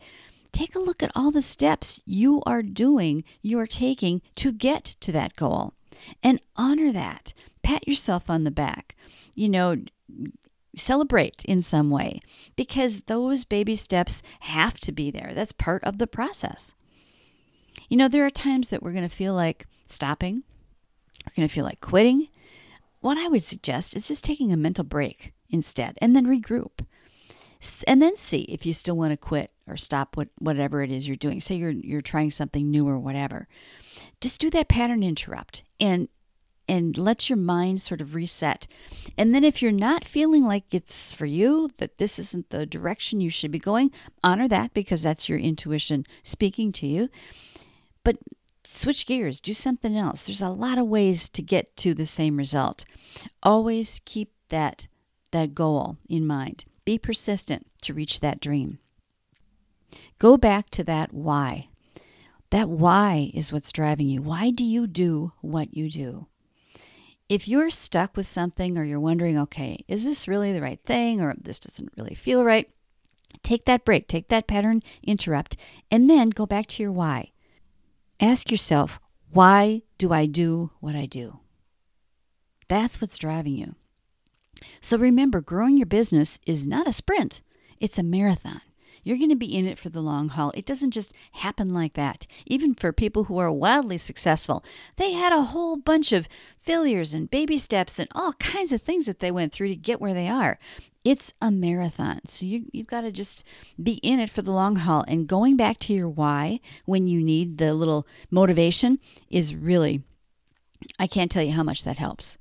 Take 0.51 0.75
a 0.75 0.79
look 0.79 1.03
at 1.03 1.12
all 1.15 1.32
the 1.32 1.41
steps 1.41 2.00
you 2.05 2.41
are 2.46 2.63
doing, 2.63 3.24
you 3.41 3.60
are 3.60 3.67
taking 3.67 4.22
to 4.38 4.51
get 4.51 4.84
to 5.01 5.12
that 5.12 5.36
goal 5.36 5.74
and 6.24 6.39
honor 6.55 6.91
that. 6.91 7.34
Pat 7.62 7.88
yourself 7.88 8.29
on 8.29 8.44
the 8.44 8.51
back. 8.51 8.96
You 9.34 9.50
know, 9.50 9.77
celebrate 10.75 11.44
in 11.46 11.62
some 11.62 11.89
way 11.89 12.20
because 12.55 13.01
those 13.01 13.44
baby 13.44 13.75
steps 13.75 14.22
have 14.41 14.77
to 14.79 14.91
be 14.91 15.12
there. 15.12 15.32
That's 15.34 15.51
part 15.51 15.84
of 15.84 15.98
the 15.98 16.08
process. 16.08 16.75
You 17.89 17.98
know, 17.98 18.08
there 18.08 18.25
are 18.25 18.29
times 18.29 18.70
that 18.70 18.82
we're 18.82 18.94
going 18.94 19.08
to 19.08 19.15
feel 19.15 19.34
like 19.34 19.65
stopping, 19.88 20.44
we're 21.25 21.36
going 21.36 21.48
to 21.48 21.53
feel 21.53 21.65
like 21.65 21.82
quitting. 21.82 22.29
What 23.01 23.17
I 23.17 23.27
would 23.27 23.44
suggest 23.44 23.96
is 23.96 24.08
just 24.08 24.24
taking 24.24 24.51
a 24.51 24.58
mental 24.58 24.84
break 24.84 25.34
instead 25.50 25.98
and 26.01 26.15
then 26.15 26.25
regroup. 26.25 26.86
And 27.88 28.01
then 28.01 28.17
see 28.17 28.41
if 28.44 28.65
you 28.65 28.74
still 28.74 28.98
want 28.98 29.12
to 29.12 29.17
quit 29.17 29.51
or 29.67 29.77
stop 29.77 30.17
what, 30.17 30.29
whatever 30.38 30.82
it 30.82 30.91
is 30.91 31.08
you're 31.08 31.15
doing. 31.15 31.41
Say 31.41 31.55
you're 31.55 31.72
you're 31.72 32.01
trying 32.01 32.29
something 32.29 32.70
new 32.70 32.88
or 32.88 33.00
whatever. 33.00 33.48
Just 34.22 34.41
do 34.41 34.50
that 34.51 34.67
pattern 34.67 35.01
interrupt 35.01 35.63
and 35.79 36.10
and 36.67 36.98
let 36.98 37.29
your 37.29 37.38
mind 37.38 37.82
sort 37.82 38.01
of 38.01 38.15
reset. 38.15 38.67
And 39.17 39.34
then 39.34 39.44
if 39.44 39.62
you're 39.62 39.72
not 39.72 40.03
feeling 40.03 40.46
like 40.46 40.74
it's 40.74 41.13
for 41.13 41.25
you, 41.25 41.70
that 41.77 41.98
this 41.98 42.17
isn't 42.20 42.50
the 42.50 42.65
direction 42.65 43.22
you 43.22 43.29
should 43.29 43.51
be 43.51 43.60
going, 43.60 43.91
honor 44.24 44.48
that 44.48 44.74
because 44.74 45.03
that's 45.03 45.29
your 45.29 45.38
intuition 45.38 46.05
speaking 46.24 46.72
to 46.74 46.88
you. 46.88 47.10
But 48.05 48.19
switch 48.63 49.05
gears, 49.05 49.41
do 49.41 49.53
something 49.53 49.97
else. 49.97 50.25
There's 50.25 50.41
a 50.41 50.47
lot 50.47 50.77
of 50.77 50.88
ways 50.88 51.27
to 51.27 51.41
get 51.41 51.75
to 51.77 51.93
the 51.93 52.05
same 52.05 52.38
result. 52.38 52.85
Always 53.43 54.00
keep 54.05 54.31
that 54.47 54.88
that 55.31 55.53
goal 55.53 55.97
in 56.07 56.25
mind. 56.25 56.63
Be 56.85 56.97
persistent 56.97 57.67
to 57.81 57.93
reach 57.93 58.21
that 58.21 58.39
dream. 58.39 58.79
Go 60.19 60.38
back 60.38 60.69
to 60.69 60.83
that 60.85 61.13
why. 61.13 61.67
That 62.51 62.69
why 62.69 63.31
is 63.33 63.51
what's 63.51 63.74
driving 63.74 64.07
you. 64.07 64.21
Why 64.21 64.51
do 64.51 64.63
you 64.63 64.88
do 64.88 65.33
what 65.41 65.75
you 65.75 65.89
do? 65.89 66.27
if 67.27 67.47
you're 67.47 67.69
stuck 67.69 68.15
with 68.15 68.27
something 68.27 68.77
or 68.77 68.83
you're 68.83 69.00
wondering, 69.00 69.38
okay, 69.38 69.83
is 69.88 70.05
this 70.05 70.27
really 70.27 70.53
the 70.53 70.62
right 70.62 70.79
thing 70.83 71.21
or 71.21 71.33
this 71.41 71.59
doesn't 71.59 71.93
really 71.97 72.15
feel 72.15 72.45
right? 72.45 72.69
Take 73.43 73.65
that 73.65 73.85
break, 73.85 74.07
take 74.07 74.27
that 74.27 74.47
pattern 74.47 74.81
interrupt, 75.03 75.57
and 75.91 76.09
then 76.09 76.29
go 76.29 76.45
back 76.45 76.67
to 76.67 76.83
your 76.83 76.91
why. 76.91 77.31
Ask 78.19 78.50
yourself, 78.50 79.00
why 79.31 79.81
do 79.98 80.13
I 80.13 80.25
do 80.25 80.72
what 80.79 80.95
I 80.95 81.05
do? 81.05 81.39
That's 82.67 83.01
what's 83.01 83.17
driving 83.17 83.57
you. 83.57 83.75
So 84.79 84.98
remember, 84.98 85.41
growing 85.41 85.77
your 85.77 85.86
business 85.86 86.39
is 86.45 86.65
not 86.65 86.88
a 86.88 86.93
sprint, 86.93 87.41
it's 87.79 87.98
a 87.98 88.03
marathon. 88.03 88.62
You're 89.05 89.17
going 89.17 89.29
to 89.29 89.35
be 89.35 89.55
in 89.55 89.67
it 89.67 89.77
for 89.77 89.89
the 89.89 90.01
long 90.01 90.29
haul. 90.29 90.51
It 90.55 90.65
doesn't 90.65 90.91
just 90.91 91.13
happen 91.33 91.74
like 91.75 91.93
that. 91.93 92.25
Even 92.47 92.74
for 92.74 92.91
people 92.91 93.25
who 93.25 93.38
are 93.38 93.51
wildly 93.51 94.00
successful, 94.00 94.65
they 94.97 95.12
had 95.12 95.31
a 95.31 95.43
whole 95.43 95.77
bunch 95.77 96.12
of 96.12 96.27
failures 96.57 97.13
and 97.13 97.29
baby 97.29 97.59
steps 97.59 98.00
and 98.00 98.09
all 98.15 98.33
kinds 98.33 98.74
of 98.74 98.81
things 98.81 99.05
that 99.05 99.19
they 99.19 99.29
went 99.29 99.53
through 99.53 99.67
to 99.67 99.75
get 99.75 100.01
where 100.01 100.15
they 100.15 100.27
are. 100.27 100.57
It's 101.03 101.33
a 101.39 101.51
marathon. 101.51 102.21
So 102.25 102.47
you, 102.47 102.65
you've 102.74 102.88
got 102.88 103.01
to 103.01 103.12
just 103.12 103.45
be 103.81 103.93
in 104.01 104.19
it 104.19 104.31
for 104.31 104.41
the 104.41 104.51
long 104.51 104.77
haul. 104.77 105.05
And 105.07 105.27
going 105.27 105.55
back 105.55 105.77
to 105.81 105.93
your 105.93 106.09
why 106.09 106.59
when 106.85 107.05
you 107.05 107.21
need 107.21 107.59
the 107.59 107.75
little 107.75 108.07
motivation 108.31 108.97
is 109.29 109.53
really, 109.53 110.01
I 110.97 111.05
can't 111.05 111.29
tell 111.29 111.43
you 111.43 111.51
how 111.51 111.62
much 111.63 111.83
that 111.83 112.00
helps. 112.00 112.39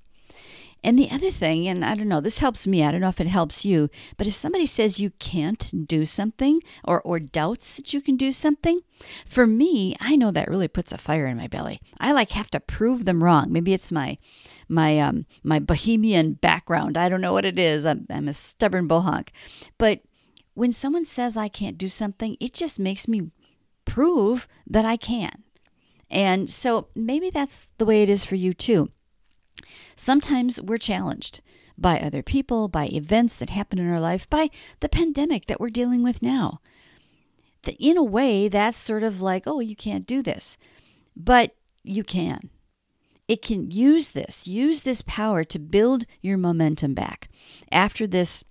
And 0.85 0.99
the 0.99 1.11
other 1.11 1.31
thing, 1.31 1.67
and 1.67 1.83
I 1.83 1.95
don't 1.95 2.09
know, 2.09 2.21
this 2.21 2.41
helps 2.41 2.67
me, 2.67 2.85
I 2.85 2.93
don't 2.93 3.00
know 3.00 3.09
if 3.09 3.21
it 3.21 3.26
helps 3.26 3.64
you, 3.64 3.88
but 4.19 4.26
if 4.26 4.35
somebody 4.35 4.67
says 4.67 5.00
you 5.00 5.11
can't 5.19 5.88
do 5.88 6.05
something 6.05 6.61
or, 6.85 7.00
or 7.00 7.19
doubts 7.19 7.73
that 7.73 7.95
you 7.95 8.03
can 8.03 8.19
do 8.19 8.31
something, 8.33 8.83
for 9.25 9.47
me, 9.47 9.97
I 9.99 10.14
know 10.14 10.31
that 10.31 10.49
really 10.49 10.69
puts 10.69 10.93
a 10.93 10.99
fire 10.99 11.26
in 11.26 11.38
my 11.38 11.49
belly. 11.49 11.81
I 11.99 12.12
like 12.12 12.33
have 12.33 12.50
to 12.50 12.61
prove 12.61 13.07
them 13.07 13.25
wrong. 13.25 13.50
Maybe 13.50 13.73
it's 13.73 13.91
my 13.91 14.19
my 14.69 14.99
um 15.00 15.26
my 15.43 15.59
bohemian 15.59 16.35
background. 16.35 16.97
I 16.99 17.09
don't 17.09 17.21
know 17.21 17.33
what 17.33 17.45
it 17.47 17.59
is. 17.59 17.87
I'm, 17.87 18.07
I'm 18.11 18.29
a 18.29 18.35
stubborn 18.35 18.87
bohonk. 18.87 19.29
But 19.79 20.03
when 20.53 20.73
someone 20.73 21.07
says 21.07 21.37
I 21.37 21.49
can't 21.49 21.79
do 21.79 21.88
something, 21.88 22.37
it 22.41 22.53
just 22.53 22.79
makes 22.79 23.09
me 23.09 23.31
prove 23.87 24.47
that 24.67 24.85
I 24.85 24.99
can. 24.99 25.45
And 26.11 26.50
so 26.50 26.88
maybe 26.95 27.31
that's 27.31 27.71
the 27.79 27.87
way 27.87 28.03
it 28.03 28.11
is 28.11 28.25
for 28.25 28.37
you 28.37 28.53
too. 28.53 28.91
Sometimes 29.95 30.61
we're 30.61 30.78
challenged 30.78 31.40
by 31.76 31.99
other 31.99 32.23
people, 32.23 32.69
by 32.69 32.87
events 32.87 33.37
that 33.37 33.50
happen 33.50 33.78
in 33.78 33.90
our 33.90 34.00
life, 34.00 34.28
by 34.31 34.50
the 34.81 34.88
pandemic 34.88 35.47
that 35.47 35.61
we're 35.61 35.71
dealing 35.71 36.02
with 36.02 36.23
now. 36.23 36.61
In 37.78 37.97
a 37.97 38.02
way, 38.02 38.49
that's 38.49 38.78
sort 38.78 39.02
of 39.02 39.21
like, 39.21 39.45
oh, 39.47 39.61
you 39.61 39.75
can't 39.75 40.07
do 40.07 40.23
this. 40.23 40.57
But 41.16 41.57
you 41.83 42.04
can. 42.04 42.50
It 43.26 43.40
can 43.40 43.71
use 43.71 44.11
this, 44.11 44.47
use 44.47 44.83
this 44.83 45.02
power 45.02 45.45
to 45.45 45.59
build 45.59 46.04
your 46.21 46.37
momentum 46.37 46.95
back. 46.95 47.28
After 47.73 48.07
this 48.07 48.45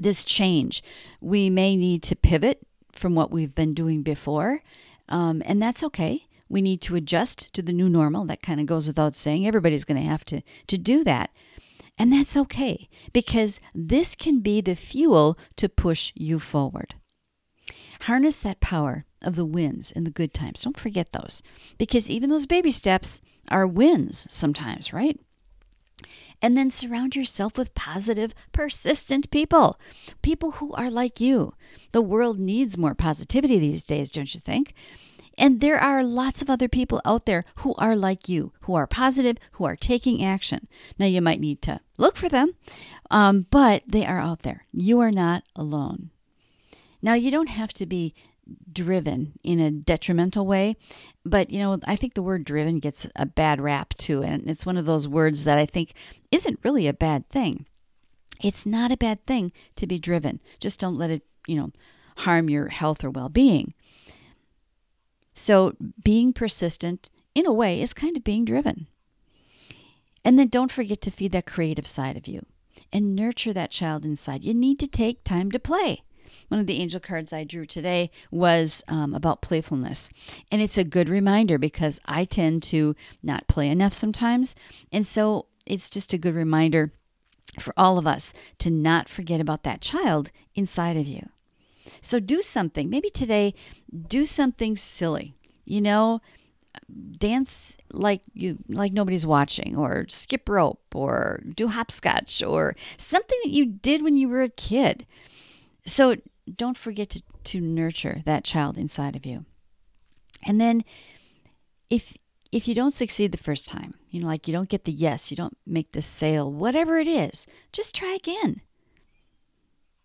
this 0.00 0.24
change, 0.24 0.80
we 1.20 1.50
may 1.50 1.74
need 1.74 2.04
to 2.04 2.14
pivot 2.14 2.62
from 2.92 3.16
what 3.16 3.32
we've 3.32 3.56
been 3.56 3.74
doing 3.74 4.04
before, 4.04 4.62
um, 5.08 5.42
and 5.44 5.60
that's 5.60 5.82
okay 5.82 6.27
we 6.48 6.62
need 6.62 6.80
to 6.82 6.96
adjust 6.96 7.52
to 7.54 7.62
the 7.62 7.72
new 7.72 7.88
normal. 7.88 8.24
That 8.24 8.42
kind 8.42 8.60
of 8.60 8.66
goes 8.66 8.86
without 8.86 9.16
saying. 9.16 9.46
Everybody's 9.46 9.84
going 9.84 10.00
to 10.00 10.08
have 10.08 10.24
to, 10.26 10.42
to 10.66 10.78
do 10.78 11.04
that. 11.04 11.30
And 11.98 12.12
that's 12.12 12.36
okay 12.36 12.88
because 13.12 13.60
this 13.74 14.14
can 14.14 14.40
be 14.40 14.60
the 14.60 14.76
fuel 14.76 15.36
to 15.56 15.68
push 15.68 16.12
you 16.14 16.38
forward. 16.38 16.94
Harness 18.02 18.38
that 18.38 18.60
power 18.60 19.04
of 19.20 19.34
the 19.34 19.44
wins 19.44 19.90
and 19.90 20.06
the 20.06 20.10
good 20.10 20.32
times. 20.32 20.62
Don't 20.62 20.78
forget 20.78 21.12
those 21.12 21.42
because 21.76 22.08
even 22.08 22.30
those 22.30 22.46
baby 22.46 22.70
steps 22.70 23.20
are 23.48 23.66
wins 23.66 24.26
sometimes, 24.30 24.92
right? 24.92 25.18
And 26.40 26.56
then 26.56 26.70
surround 26.70 27.16
yourself 27.16 27.58
with 27.58 27.74
positive, 27.74 28.32
persistent 28.52 29.30
people. 29.32 29.80
People 30.22 30.52
who 30.52 30.72
are 30.74 30.90
like 30.90 31.20
you. 31.20 31.54
The 31.90 32.00
world 32.00 32.38
needs 32.38 32.78
more 32.78 32.94
positivity 32.94 33.58
these 33.58 33.82
days, 33.82 34.12
don't 34.12 34.32
you 34.32 34.38
think? 34.38 34.72
And 35.38 35.60
there 35.60 35.78
are 35.78 36.02
lots 36.02 36.42
of 36.42 36.50
other 36.50 36.68
people 36.68 37.00
out 37.04 37.24
there 37.24 37.44
who 37.56 37.74
are 37.78 37.94
like 37.94 38.28
you, 38.28 38.52
who 38.62 38.74
are 38.74 38.88
positive, 38.88 39.38
who 39.52 39.64
are 39.64 39.76
taking 39.76 40.22
action. 40.22 40.66
Now, 40.98 41.06
you 41.06 41.22
might 41.22 41.40
need 41.40 41.62
to 41.62 41.80
look 41.96 42.16
for 42.16 42.28
them, 42.28 42.54
um, 43.10 43.46
but 43.50 43.84
they 43.86 44.04
are 44.04 44.18
out 44.18 44.40
there. 44.42 44.66
You 44.72 44.98
are 45.00 45.12
not 45.12 45.44
alone. 45.54 46.10
Now, 47.00 47.14
you 47.14 47.30
don't 47.30 47.48
have 47.48 47.72
to 47.74 47.86
be 47.86 48.14
driven 48.72 49.38
in 49.44 49.60
a 49.60 49.70
detrimental 49.70 50.46
way, 50.46 50.76
but 51.24 51.50
you 51.50 51.58
know, 51.58 51.78
I 51.84 51.96
think 51.96 52.14
the 52.14 52.22
word 52.22 52.44
driven 52.44 52.80
gets 52.80 53.06
a 53.14 53.26
bad 53.26 53.60
rap 53.60 53.94
too. 53.94 54.22
And 54.22 54.48
it's 54.48 54.66
one 54.66 54.76
of 54.76 54.86
those 54.86 55.06
words 55.06 55.44
that 55.44 55.58
I 55.58 55.66
think 55.66 55.94
isn't 56.30 56.60
really 56.64 56.86
a 56.86 56.92
bad 56.92 57.28
thing. 57.28 57.66
It's 58.42 58.66
not 58.66 58.92
a 58.92 58.96
bad 58.96 59.24
thing 59.26 59.52
to 59.76 59.86
be 59.86 59.98
driven. 59.98 60.40
Just 60.60 60.80
don't 60.80 60.96
let 60.96 61.10
it, 61.10 61.22
you 61.46 61.56
know, 61.56 61.72
harm 62.18 62.48
your 62.48 62.68
health 62.68 63.04
or 63.04 63.10
well 63.10 63.28
being. 63.28 63.74
So 65.38 65.76
being 66.02 66.32
persistent, 66.32 67.10
in 67.32 67.46
a 67.46 67.52
way, 67.52 67.80
is 67.80 67.94
kind 67.94 68.16
of 68.16 68.24
being 68.24 68.44
driven. 68.44 68.88
And 70.24 70.36
then 70.36 70.48
don't 70.48 70.72
forget 70.72 71.00
to 71.02 71.12
feed 71.12 71.30
that 71.30 71.46
creative 71.46 71.86
side 71.86 72.16
of 72.16 72.26
you 72.26 72.44
and 72.92 73.14
nurture 73.14 73.52
that 73.52 73.70
child 73.70 74.04
inside. 74.04 74.42
You 74.42 74.52
need 74.52 74.80
to 74.80 74.88
take 74.88 75.22
time 75.22 75.52
to 75.52 75.60
play. 75.60 76.02
One 76.48 76.58
of 76.58 76.66
the 76.66 76.80
angel 76.80 76.98
cards 76.98 77.32
I 77.32 77.44
drew 77.44 77.66
today 77.66 78.10
was 78.32 78.82
um, 78.88 79.14
about 79.14 79.40
playfulness. 79.40 80.10
And 80.50 80.60
it's 80.60 80.76
a 80.76 80.82
good 80.82 81.08
reminder 81.08 81.56
because 81.56 82.00
I 82.04 82.24
tend 82.24 82.64
to 82.64 82.96
not 83.22 83.46
play 83.46 83.68
enough 83.68 83.94
sometimes. 83.94 84.56
And 84.90 85.06
so 85.06 85.46
it's 85.64 85.88
just 85.88 86.12
a 86.12 86.18
good 86.18 86.34
reminder 86.34 86.90
for 87.60 87.72
all 87.76 87.96
of 87.96 88.08
us 88.08 88.32
to 88.58 88.70
not 88.70 89.08
forget 89.08 89.40
about 89.40 89.62
that 89.62 89.82
child 89.82 90.32
inside 90.56 90.96
of 90.96 91.06
you. 91.06 91.28
So 92.00 92.20
do 92.20 92.42
something. 92.42 92.90
Maybe 92.90 93.10
today, 93.10 93.54
do 94.08 94.24
something 94.24 94.76
silly. 94.76 95.34
You 95.64 95.80
know, 95.80 96.20
dance 97.18 97.76
like 97.92 98.22
you 98.34 98.58
like 98.68 98.92
nobody's 98.92 99.26
watching 99.26 99.76
or 99.76 100.06
skip 100.08 100.48
rope 100.48 100.94
or 100.94 101.42
do 101.54 101.68
hopscotch 101.68 102.42
or 102.42 102.76
something 102.96 103.38
that 103.44 103.50
you 103.50 103.66
did 103.66 104.02
when 104.02 104.16
you 104.16 104.28
were 104.28 104.42
a 104.42 104.48
kid. 104.48 105.06
So 105.84 106.16
don't 106.56 106.78
forget 106.78 107.10
to, 107.10 107.22
to 107.44 107.60
nurture 107.60 108.22
that 108.24 108.44
child 108.44 108.78
inside 108.78 109.16
of 109.16 109.26
you. 109.26 109.44
And 110.44 110.60
then 110.60 110.84
if 111.90 112.16
if 112.50 112.66
you 112.66 112.74
don't 112.74 112.92
succeed 112.94 113.32
the 113.32 113.38
first 113.38 113.68
time, 113.68 113.94
you 114.10 114.20
know, 114.20 114.26
like 114.26 114.48
you 114.48 114.52
don't 114.54 114.70
get 114.70 114.84
the 114.84 114.92
yes, 114.92 115.30
you 115.30 115.36
don't 115.36 115.56
make 115.66 115.92
the 115.92 116.02
sale, 116.02 116.50
whatever 116.50 116.98
it 116.98 117.08
is, 117.08 117.46
just 117.72 117.94
try 117.94 118.12
again. 118.14 118.62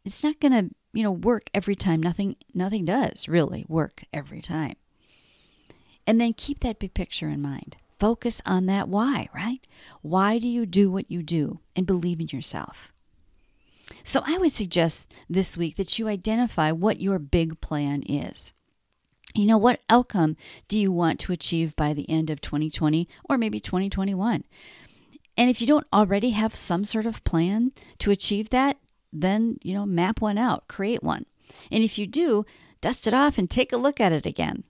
It's 0.05 0.24
not 0.24 0.39
going 0.39 0.51
to 0.51 0.75
you 0.93 1.03
know 1.03 1.12
work 1.12 1.43
every 1.53 1.75
time. 1.75 2.01
Nothing 2.01 2.36
nothing 2.53 2.86
does 2.86 3.27
really 3.27 3.65
work 3.67 4.03
every 4.13 4.41
time. 4.41 4.75
And 6.05 6.19
then 6.19 6.33
keep 6.33 6.60
that 6.60 6.79
big 6.79 6.93
picture 6.93 7.29
in 7.29 7.41
mind. 7.41 7.77
Focus 8.00 8.41
on 8.45 8.65
that 8.65 8.89
why 8.89 9.29
right? 9.33 9.65
Why 10.01 10.39
do 10.39 10.48
you 10.48 10.65
do 10.65 10.91
what 10.91 11.10
you 11.10 11.24
do 11.24 11.60
and 11.75 11.86
believe 11.86 12.19
in 12.19 12.29
yourself? 12.31 12.91
So 14.03 14.24
i 14.25 14.38
would 14.38 14.51
suggest 14.51 15.13
this 15.29 15.57
week 15.57 15.75
that 15.75 15.98
you 16.00 16.07
identify 16.07 16.72
what 16.72 17.01
your 17.01 17.19
big 17.19 17.62
plan 17.62 18.03
is. 18.03 18.53
You 19.36 19.48
know 19.48 19.57
what 19.57 19.81
outcome 19.89 20.36
do 20.67 20.77
you 20.77 20.91
want 20.91 21.19
to 21.22 21.31
achieve 21.31 21.75
by 21.75 21.93
the 21.93 22.10
end 22.10 22.29
of 22.29 22.41
2020 22.41 23.07
or 23.27 23.38
maybe 23.38 23.60
2021 23.60 24.43
and 25.36 25.50
if 25.50 25.60
you 25.60 25.67
don't 25.67 25.88
already 25.91 26.31
have 26.31 26.55
some 26.55 26.86
sort 26.86 27.05
of 27.05 27.24
plan 27.24 27.72
to 28.00 28.12
achieve 28.12 28.50
that 28.51 28.77
then, 29.13 29.58
you 29.62 29.74
know, 29.74 29.86
map 29.86 30.22
one 30.22 30.38
out, 30.38 30.67
create 30.67 31.03
one. 31.03 31.25
And 31.72 31.84
if 31.84 31.98
you 31.98 32.08
do, 32.08 32.46
dust 32.82 33.08
it 33.08 33.13
off 33.13 33.38
and 33.38 33.50
take 33.50 33.72
a 33.72 33.77
look 33.77 34.00
at 34.01 34.12
it 34.12 34.25
again. 34.25 34.63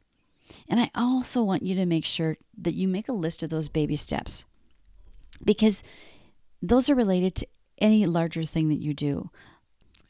And 0.67 0.79
I 0.79 0.91
also 0.93 1.41
want 1.41 1.63
you 1.63 1.75
to 1.75 1.85
make 1.85 2.05
sure 2.05 2.37
that 2.57 2.75
you 2.75 2.87
make 2.87 3.07
a 3.07 3.13
list 3.13 3.41
of 3.41 3.49
those 3.49 3.69
baby 3.69 3.95
steps 3.95 4.45
because 5.43 5.83
those 6.61 6.89
are 6.89 6.95
related 6.95 7.35
to 7.35 7.47
any 7.79 8.05
larger 8.05 8.43
thing 8.43 8.69
that 8.69 8.79
you 8.79 8.93
do. 8.93 9.29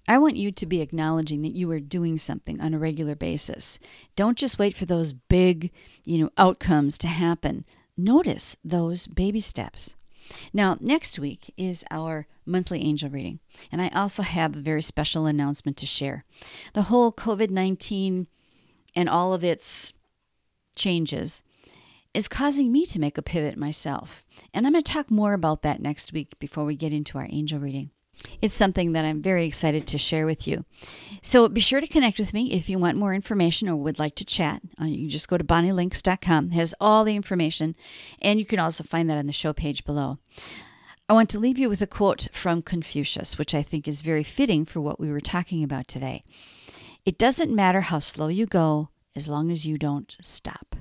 I 0.07 0.17
want 0.17 0.35
you 0.35 0.51
to 0.51 0.65
be 0.65 0.81
acknowledging 0.81 1.43
that 1.43 1.55
you 1.55 1.71
are 1.71 1.79
doing 1.79 2.17
something 2.17 2.59
on 2.59 2.73
a 2.73 2.79
regular 2.79 3.15
basis. 3.15 3.79
Don't 4.15 4.37
just 4.37 4.59
wait 4.59 4.75
for 4.75 4.85
those 4.85 5.13
big, 5.13 5.71
you 6.03 6.17
know, 6.17 6.29
outcomes 6.37 6.97
to 6.99 7.07
happen. 7.07 7.63
Notice 7.95 8.57
those 8.65 9.07
baby 9.07 9.39
steps. 9.39 9.95
Now, 10.51 10.77
next 10.81 11.19
week 11.19 11.53
is 11.57 11.85
our 11.89 12.27
monthly 12.45 12.81
angel 12.81 13.09
reading, 13.09 13.39
and 13.71 13.81
I 13.81 13.89
also 13.89 14.23
have 14.23 14.55
a 14.55 14.59
very 14.59 14.81
special 14.81 15.25
announcement 15.25 15.77
to 15.77 15.85
share. 15.85 16.25
The 16.73 16.83
whole 16.83 17.11
COVID 17.11 17.49
19 17.49 18.27
and 18.95 19.09
all 19.09 19.33
of 19.33 19.43
its 19.43 19.93
changes 20.75 21.43
is 22.13 22.27
causing 22.27 22.71
me 22.71 22.85
to 22.85 22.99
make 22.99 23.17
a 23.17 23.23
pivot 23.23 23.57
myself. 23.57 24.23
And 24.53 24.65
I'm 24.65 24.73
going 24.73 24.83
to 24.83 24.91
talk 24.91 25.09
more 25.09 25.33
about 25.33 25.63
that 25.63 25.81
next 25.81 26.13
week 26.13 26.37
before 26.39 26.63
we 26.63 26.75
get 26.75 26.93
into 26.93 27.17
our 27.17 27.27
angel 27.29 27.59
reading. 27.59 27.89
It's 28.41 28.53
something 28.53 28.93
that 28.93 29.05
I'm 29.05 29.21
very 29.21 29.45
excited 29.45 29.87
to 29.87 29.97
share 29.97 30.25
with 30.25 30.47
you. 30.47 30.65
So 31.21 31.49
be 31.49 31.59
sure 31.59 31.81
to 31.81 31.87
connect 31.87 32.19
with 32.19 32.33
me 32.33 32.53
if 32.53 32.69
you 32.69 32.77
want 32.77 32.97
more 32.97 33.13
information 33.13 33.67
or 33.67 33.75
would 33.75 33.99
like 33.99 34.15
to 34.15 34.25
chat. 34.25 34.61
Uh, 34.79 34.85
you 34.85 34.99
can 34.99 35.09
just 35.09 35.27
go 35.27 35.37
to 35.37 35.43
bonnielinks.com. 35.43 36.51
It 36.51 36.53
has 36.53 36.75
all 36.79 37.03
the 37.03 37.15
information, 37.15 37.75
and 38.21 38.39
you 38.39 38.45
can 38.45 38.59
also 38.59 38.83
find 38.83 39.09
that 39.09 39.17
on 39.17 39.25
the 39.25 39.33
show 39.33 39.51
page 39.51 39.83
below. 39.83 40.19
I 41.09 41.13
want 41.13 41.29
to 41.31 41.39
leave 41.39 41.59
you 41.59 41.67
with 41.67 41.81
a 41.81 41.87
quote 41.87 42.29
from 42.31 42.61
Confucius, 42.61 43.37
which 43.37 43.53
I 43.53 43.61
think 43.61 43.87
is 43.87 44.01
very 44.01 44.23
fitting 44.23 44.63
for 44.63 44.79
what 44.79 45.01
we 45.01 45.11
were 45.11 45.19
talking 45.19 45.61
about 45.61 45.87
today. 45.87 46.23
It 47.05 47.17
doesn't 47.17 47.53
matter 47.53 47.81
how 47.81 47.99
slow 47.99 48.29
you 48.29 48.45
go 48.45 48.87
as 49.13 49.27
long 49.27 49.51
as 49.51 49.65
you 49.65 49.77
don't 49.77 50.15
stop. 50.21 50.77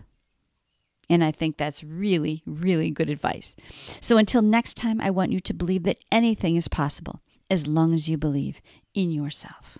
And 1.10 1.24
I 1.24 1.32
think 1.32 1.56
that's 1.56 1.82
really, 1.82 2.44
really 2.46 2.92
good 2.92 3.10
advice. 3.10 3.56
So 4.00 4.16
until 4.16 4.42
next 4.42 4.76
time, 4.76 5.00
I 5.00 5.10
want 5.10 5.32
you 5.32 5.40
to 5.40 5.52
believe 5.52 5.82
that 5.82 5.98
anything 6.12 6.54
is 6.54 6.68
possible 6.68 7.20
as 7.50 7.66
long 7.66 7.92
as 7.92 8.08
you 8.08 8.16
believe 8.16 8.62
in 8.94 9.10
yourself. 9.10 9.78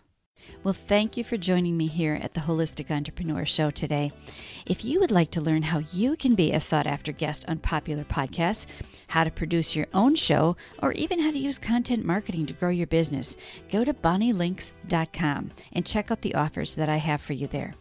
Well, 0.65 0.75
thank 0.75 1.17
you 1.17 1.23
for 1.23 1.37
joining 1.37 1.77
me 1.77 1.87
here 1.87 2.19
at 2.21 2.35
the 2.35 2.41
Holistic 2.41 2.91
Entrepreneur 2.91 3.47
Show 3.47 3.71
today. 3.71 4.11
If 4.67 4.85
you 4.85 4.99
would 5.01 5.13
like 5.13 5.31
to 5.33 5.41
learn 5.41 5.63
how 5.63 5.79
you 5.93 6.17
can 6.17 6.35
be 6.35 6.53
a 6.53 6.61
sought 6.61 6.87
after 6.87 7.13
guest 7.13 7.45
on 7.49 7.59
popular 7.59 8.05
podcasts, 8.05 8.67
how 9.13 9.25
to 9.25 9.31
produce 9.31 9.77
your 9.77 9.87
own 9.93 10.15
show, 10.15 10.57
or 10.83 10.93
even 10.93 11.21
how 11.21 11.31
to 11.31 11.39
use 11.39 11.59
content 11.59 12.03
marketing 12.03 12.47
to 12.47 12.55
grow 12.55 12.71
your 12.71 12.87
business, 12.87 13.37
go 13.71 13.85
to 13.85 13.93
bonnielinks.com 13.93 15.51
and 15.75 15.85
check 15.85 16.11
out 16.11 16.23
the 16.23 16.35
offers 16.35 16.75
that 16.77 16.89
I 16.89 16.97
have 16.97 17.21
for 17.21 17.35
you 17.35 17.47
there. 17.47 17.75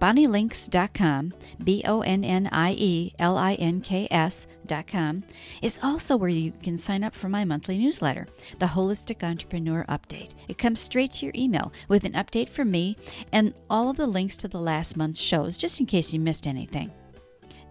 BonnieLinks.com, 0.00 1.32
B 1.64 1.82
O 1.84 2.02
N 2.02 2.24
N 2.24 2.48
I 2.52 2.76
E 2.78 3.12
L 3.18 3.36
I 3.36 3.54
N 3.54 3.80
K 3.80 4.06
S.com, 4.08 5.24
is 5.62 5.80
also 5.82 6.16
where 6.16 6.28
you 6.28 6.52
can 6.52 6.78
sign 6.78 7.02
up 7.02 7.14
for 7.14 7.28
my 7.28 7.44
monthly 7.44 7.76
newsletter, 7.76 8.28
The 8.60 8.66
Holistic 8.66 9.24
Entrepreneur 9.24 9.84
Update. 9.88 10.36
It 10.46 10.58
comes 10.58 10.78
straight 10.78 11.10
to 11.14 11.26
your 11.26 11.34
email 11.36 11.72
with 11.88 12.04
an 12.04 12.12
update 12.12 12.50
from 12.50 12.70
me 12.70 12.96
and 13.32 13.52
all 13.68 13.90
of 13.90 13.96
the 13.96 14.06
links 14.06 14.36
to 14.38 14.48
the 14.48 14.60
last 14.60 14.96
month's 14.96 15.20
shows, 15.20 15.56
just 15.56 15.80
in 15.80 15.86
case 15.86 16.12
you 16.12 16.20
missed 16.20 16.46
anything. 16.46 16.92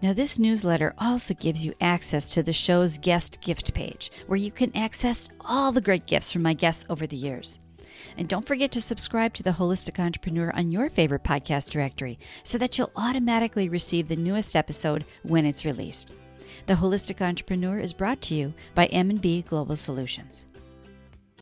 Now, 0.00 0.12
this 0.12 0.38
newsletter 0.38 0.94
also 0.98 1.34
gives 1.34 1.64
you 1.64 1.74
access 1.80 2.30
to 2.30 2.42
the 2.42 2.52
show's 2.52 2.98
guest 2.98 3.40
gift 3.40 3.74
page, 3.74 4.12
where 4.28 4.36
you 4.36 4.52
can 4.52 4.76
access 4.76 5.28
all 5.40 5.72
the 5.72 5.80
great 5.80 6.06
gifts 6.06 6.30
from 6.30 6.42
my 6.42 6.54
guests 6.54 6.84
over 6.88 7.04
the 7.04 7.16
years. 7.16 7.58
And 8.16 8.28
don't 8.28 8.46
forget 8.46 8.70
to 8.72 8.80
subscribe 8.80 9.34
to 9.34 9.42
The 9.42 9.50
Holistic 9.50 9.98
Entrepreneur 9.98 10.52
on 10.54 10.70
your 10.70 10.88
favorite 10.88 11.24
podcast 11.24 11.70
directory 11.70 12.18
so 12.44 12.58
that 12.58 12.78
you'll 12.78 12.92
automatically 12.94 13.68
receive 13.68 14.06
the 14.06 14.14
newest 14.14 14.54
episode 14.54 15.04
when 15.24 15.44
it's 15.44 15.64
released. 15.64 16.14
The 16.66 16.74
Holistic 16.74 17.20
Entrepreneur 17.20 17.78
is 17.78 17.92
brought 17.92 18.20
to 18.22 18.34
you 18.34 18.54
by 18.76 18.86
M&B 18.86 19.42
Global 19.42 19.74
Solutions. 19.74 20.46